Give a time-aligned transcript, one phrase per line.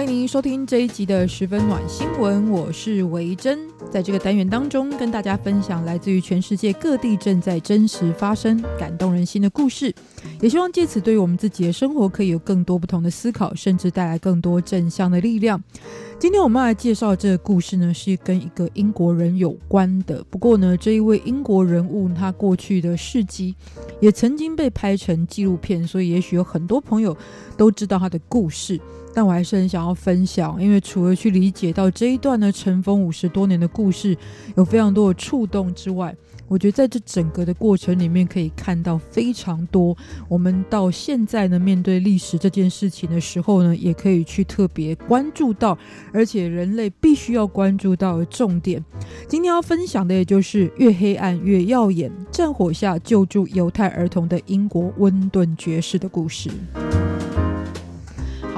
[0.00, 3.58] 欢迎您收听这一集的十分暖新闻，我是维珍。
[3.90, 9.94] 在这个单元当中，跟大家分享来自于全世界各地正在真实发生、感动人心的故事，
[10.40, 15.62] 也希望借此对于我们自己的生活可以有更多不同的思考，甚至带来更多正向的力量。
[16.18, 20.24] 今天我们来介绍这个故事呢，是跟一个英国人有关的。
[20.30, 23.54] 不过呢，这一位英国人物他过去的事迹
[24.00, 27.14] 也曾经被拍成纪录片，所以也许有很多朋友
[27.58, 28.80] 都知道他的故事。
[29.12, 34.16] 但我还是很想要分享，因为除了去理解到这一段呢尘封五十多年的故事
[34.56, 36.14] 有非常多的触动之外，
[36.46, 39.96] 我觉得在这整个的过程里面可以看到非常多。
[40.28, 45.76] 我们到现在呢面对历史这件事情的时候呢，也可以去特别关注到，
[46.12, 48.84] 而且人类必须要关注到的重点。
[49.28, 56.50] 今天要分享的也就是越黑暗越耀眼，战火下救助犹太儿童的英国温顿爵士的故事。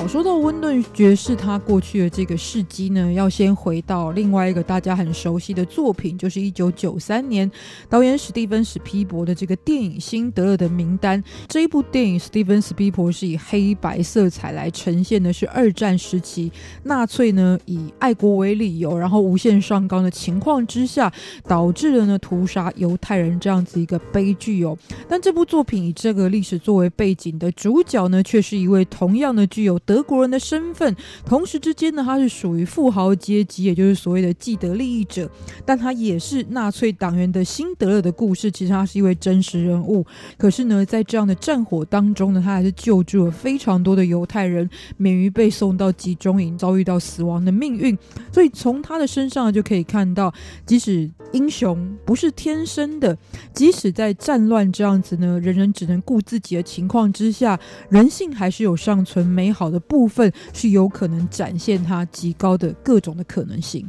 [0.00, 7.50] 好，说到温顿爵士，他过去的这个事迹呢，要先回到另外一个大家很熟悉的作品，就是一九九三年
[7.86, 11.22] 导演史蒂芬史皮伯的这个电影《辛德勒的名单》。
[11.48, 16.50] 这一部电影，史蒂芬史皮伯是以黑白色彩来呈现的，是二战时期
[16.84, 21.12] 纳粹呢以爱国为理由，然后无限上纲的情况之下，
[21.46, 24.74] 导致了呢屠杀犹太人这样子一个悲剧哦。
[25.06, 29.78] 但这部作品以这个历史作为背景的主角呢，却是一位同样的具有。
[29.90, 35.28] 德国人的身份，同时之间呢，他是属于富豪阶级，也就是所谓的既得利益者，
[35.64, 38.50] 但他也是纳粹党员的辛德勒的故事。
[38.50, 40.06] 其实他是一位真实人物，
[40.38, 47.98] 可是呢，在这样的战火当中呢，他还是救助了非常多的犹太人，免于被送到集中营，遭遇到死亡的命运。
[48.32, 50.32] 所以从他的身上就可以看到，
[50.64, 53.16] 即使英雄不是天生的，
[53.52, 57.58] 即使在战乱这样子呢，人人只能顾自己的情况之下，
[57.88, 59.79] 人性还是有尚存美好的。
[59.80, 63.88] 部分是有可能展现它极高的各种的可能性。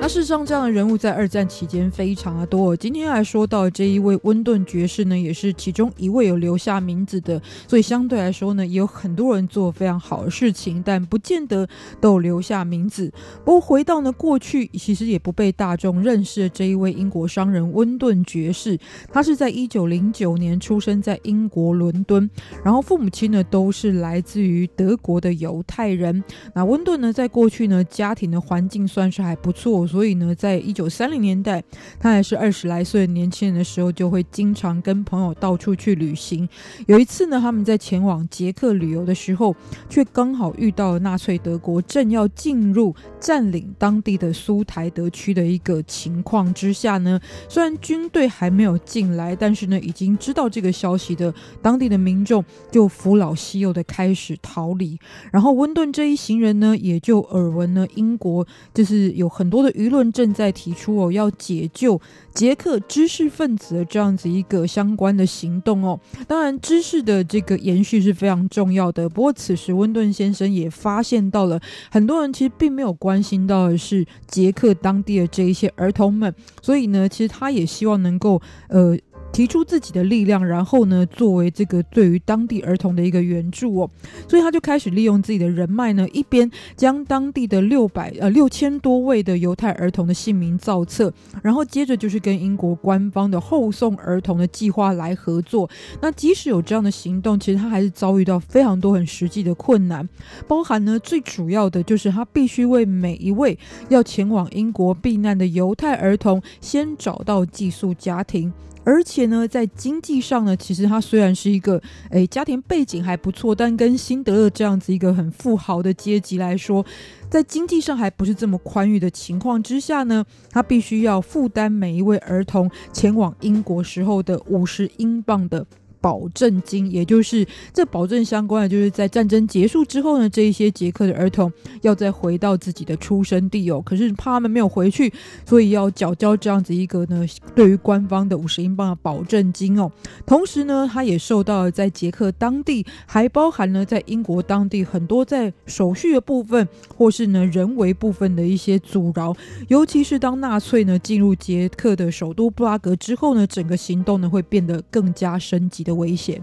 [0.00, 2.74] 那事实上，这样的人物在二战期间非常的多。
[2.74, 7.38] 今天来说到这一位温顿爵士呢，也是其中一位有留下名字的。
[7.68, 11.68] 所以相对来说呢，也有很多人做非常好的事情，但不见得
[12.00, 13.12] 都有留下名字。
[13.44, 18.78] 不过回到呢过去，其实也不被大众认识的这一位英国商人温顿爵士，
[19.12, 22.28] 他是在一九零九年出生在英国伦敦，
[22.64, 26.24] 然后父母亲呢都是来自于德国的犹太人。
[26.54, 29.86] 那温顿呢，在过去呢家庭的环境算是还不错。
[29.90, 31.62] 所所以呢，在一九三零年代，
[31.98, 36.48] 他还是二十来岁的年轻人的时候，就会经常跟朋友到处去旅行。
[36.86, 39.54] 有一次呢，他们在前往捷克旅游的时候，
[39.90, 54.98] 却刚好遇到了纳粹德国正要进入占领当地的苏台德区的一个情况之下呢，虽然军队还没有进来，但是呢，已经知道这个消息的当地的民众就扶老携幼的开始逃离。
[55.30, 59.70] 然后温顿这一行人呢，也就耳闻呢，英国就是有很多的。
[59.80, 61.98] 舆论正在提出哦，要解救
[62.34, 65.98] 捷克知识分子的这样子一个相关的行动哦。
[66.28, 69.08] 当然，知识的这个延续是非常重要的。
[69.08, 71.58] 不过，此时温顿先生也发现到了，
[71.90, 76.34] 很多人其实并没有关心到的是捷克当地的这一些儿童们。
[76.60, 78.96] 所以呢，其实他也希望能够呃。
[79.32, 83.90] 提出自己的力量，然后呢，作为这个对于当地儿童的一个援助哦，
[84.28, 95.68] 所以他就开始利用自己的人脉呢，一边将当地的六百呃六千多位的犹太儿童的姓名造册，然后接着就是跟英国官方的后送儿童的计划来合作。
[96.02, 100.06] 那即使有这样的行动，其实他还是遭遇到非常多很实际的困难，
[100.46, 103.58] 包含呢最主要的就是他必须为每一位
[103.88, 108.52] 要前往英国避难的犹太儿童先找到寄宿家庭。
[108.84, 111.80] 而且呢，在经济上呢，其实他虽然是一个
[112.10, 116.84] 诶家庭背景还不错，但跟辛德勒这样子一个很富豪的阶级来说，
[117.28, 125.64] 在经济上还不是这么宽裕的情况之下呢，他必须要负担每一位儿童前往英国时候的五十英镑的
[126.00, 131.52] 保证金，也就是这保证相关的，就是在战争结束之后呢，这一些捷克的儿童
[131.82, 133.82] 要再回到自己的出生地哦。
[133.84, 135.12] 可是怕他们没有回去，
[135.44, 139.90] 所以要缴交这样子一个呢，对于官方的五十英镑的保证金哦。
[140.24, 149.34] 同时呢，他也受到了在捷克当地，还包含了在英国当地很多在手续的部分，或是呢人为部分的一些阻挠。
[149.68, 156.40] 尤其是当纳粹呢进入捷克的首都布拉格之后呢，整个行动呢会变得更加升级的的危险。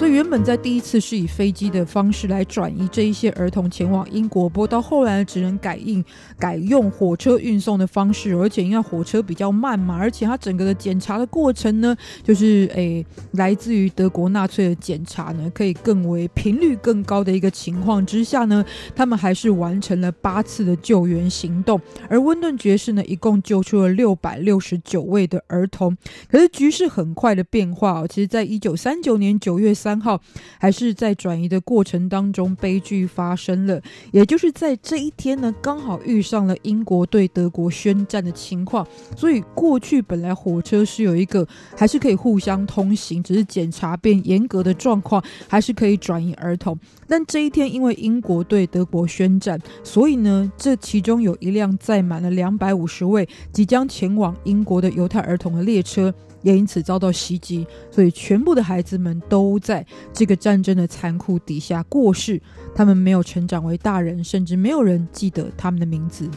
[0.00, 6.02] 所以原本在第一次是以飞机的方式来转移这一些儿童前往英国，不过到后来只能改应
[6.38, 18.64] 改用火车运送的方式，而且因为火车比较慢嘛，而且它整个的检查的过程呢，就是诶来自于德国纳粹的检查呢，可以更为频率更高的一个情况之下呢，
[18.96, 25.94] 他们还是完成了八次的救援行动，而温顿爵士呢，一共救出了六百六十九位的儿童。
[26.30, 29.89] 可是局势很快的变化哦，其实在一九三九年九月三。
[29.90, 30.20] 三号
[30.56, 33.82] 还是在转移的过程当中，悲剧发生了。
[34.12, 38.86] 也就是在这一天呢，刚好遇上了英国对德国宣战的情况。
[39.16, 41.44] 所以过去本来火车是有一个
[41.76, 46.78] 还是可以互相通行，只是检查变严格的状况，还是可以转移儿童。
[47.08, 56.14] 但这一天因为英国对德国宣战，所以呢，这其中有一辆载满了两百五十位即将前往英国的犹太儿童的列车。
[56.42, 62.40] 也因此遭到袭击，所以全部的孩子们都在这个战争的残酷底下过世。
[62.74, 66.30] 他们没有成长为大人，甚至没有人记得他们的名字。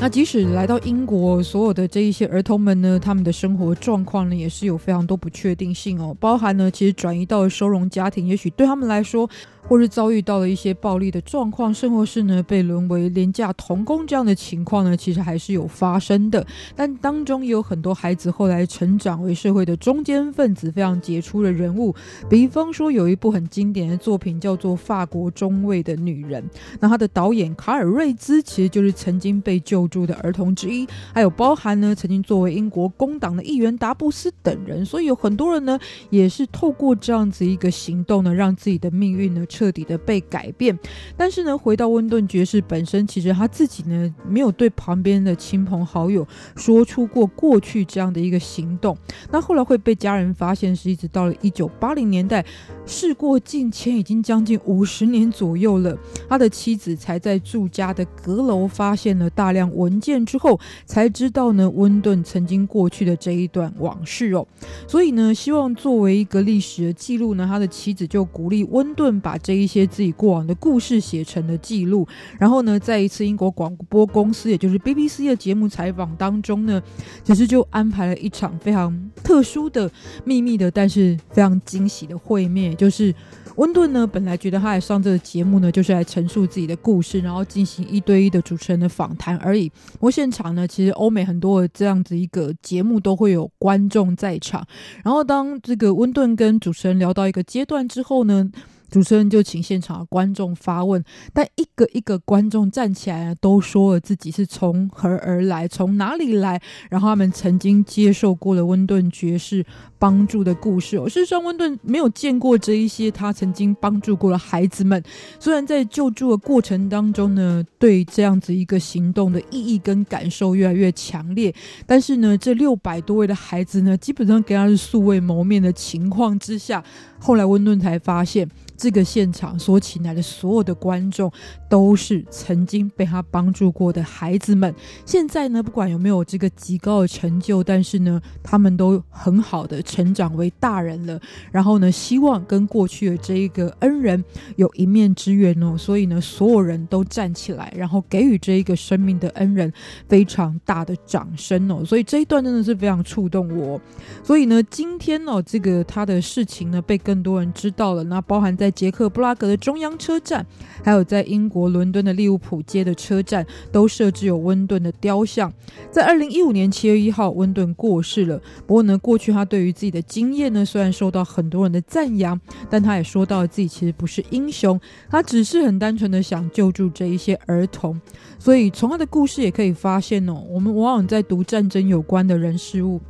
[0.00, 9.28] 那即使来到英国，所有的这一些儿童们呢，他们的生活状况呢，也是有非常多不确定性哦，包含呢，其实转移到收容家庭，也许对他们来说。
[9.68, 16.44] 或是遭遇到了一些暴力的状况，甚或是呢被沦为廉价童工这样的情况呢，其实还是有发生的。
[16.74, 21.94] 但当中也有很多孩子后来成长为社会的中坚分子，非常杰出的人物。
[22.30, 26.42] 比方说，有一部很经典的作品叫做《法国中尉的女人》，
[26.80, 34.82] 那他的导演卡尔瑞兹其实就是曾经被救助的儿童之一，还有包含呢曾经作为英国工党的议员达布斯等人。
[34.82, 35.78] 所以有很多人呢
[36.08, 39.44] 也是透过这样子一个行动呢，让自己的命运呢。
[39.58, 40.78] 彻底的被改变，
[41.16, 46.24] 但是呢，回到温顿爵士本身，其实他自己呢，没有对旁边的亲朋好友
[46.54, 48.96] 说出过过去这样的一个行动。
[49.32, 52.44] 那后来会被家人发现，是一直到了一九八零年代，
[52.86, 64.46] 事过境迁，已经将近五十年左右了，他的妻子才在住家的阁楼发现了大量文件之后，才知道呢，温顿曾经过去的这一段往事哦。
[64.86, 69.36] 所以呢，希望作为一个历史的记录呢，他的妻子就鼓励温顿把。
[69.48, 72.06] 这一些自己过往的故事写成的记录，
[72.38, 76.82] 然后呢，在一次英国广播公司，也就是 BBC 的节目采访当中呢，
[77.24, 79.90] 其实就安排了一场非常特殊的、
[80.22, 82.76] 秘密的，但是非常惊喜的会面。
[82.76, 83.14] 就是
[83.56, 89.70] 温顿呢，本来觉得他来上这个节目呢，就是来陈述自己的故事，然后进行一对一的主持人的访谈而已。
[89.92, 94.62] 不过现场呢，其实欧美很多的这样子一个节目都会有观众在场，
[95.02, 98.50] 然后当这个温顿跟主持人聊到一个阶段之后呢。
[98.90, 101.02] 主持人就请现场的观众发问，
[101.32, 109.64] 但一个一个观众站起来都说了自己是从何而来，从哪里来，然后他们曾经接受过的温顿爵士
[109.98, 110.96] 帮助的故事。
[111.08, 115.02] 事实上，温顿没有见过这一些他曾经帮助过的孩子们。
[115.38, 121.54] 虽然在救助的过程当中呢，对这样子一个行动的意义跟感受越来越强烈，
[121.86, 126.82] 但是呢，这六百多位的孩子呢，基本上跟他是素未谋面的情况之下，
[127.18, 128.48] 后来温顿才发现。
[128.78, 131.30] 这个现场所请来的所有的观众，
[131.68, 134.72] 都是曾经被他帮助过的孩子们。
[135.04, 141.20] 现在呢，不管有没有这个极高的成就，但是呢，他们都很好的成长为大人了。
[141.50, 144.24] 然后呢，希望跟过去的这一个恩人
[144.54, 145.76] 有一面之缘哦。
[145.76, 149.72] 所以呢，所有人都站起来，然后给予这一个生命的恩人
[150.08, 151.84] 非常大的掌声哦。
[151.84, 153.80] 所以这一段真的是非常触动我。
[154.22, 158.04] 所以呢，今天哦，这个他的事情呢，被更多人知道了。
[158.04, 158.67] 那包含在。
[158.68, 160.44] 在捷克布拉格的中央车站，
[160.84, 165.50] 还有在英国伦敦的利物浦街的车站，都设置有温顿的雕像。
[165.90, 168.38] 在二零一五年七月一号，温顿过世了。
[168.66, 177.98] 不过呢，过去他对于自己的经验呢，虽然受到很多人的赞扬，但他也说到了自己其实不是英雄，他只是很单纯的想救助这一些儿童。
[178.38, 183.00] 所以从他的故事也可以发现哦，我们往往在读战争有关的人事物。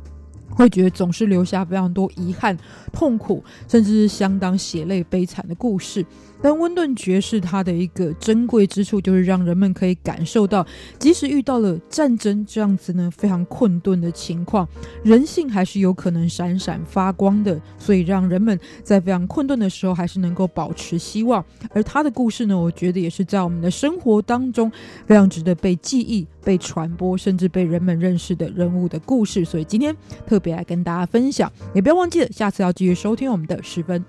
[0.51, 2.57] 会觉得总是留下非常多遗憾、
[2.91, 6.05] 痛苦，甚至是相当血泪悲惨的故事。
[6.41, 10.65] 但温顿爵士他的一个珍贵之处，就是让人们可以感受到，
[10.97, 14.67] 即使遇到了战争这样子呢非常困顿的情况，
[15.03, 17.59] 人性还是有可能闪闪发光的。
[17.77, 21.43] 所以让人们在非常困顿的时候，还是能够保持希望。
[21.71, 24.71] 而他的故事呢，我觉得也是在我们的生活当中
[25.05, 29.43] 非常值得被记忆、被传播，甚至被人们认识的人物的故事。
[29.43, 34.03] 所以今天特别来跟大家分享，也不要忘记了，下次要继续收听我们的十分。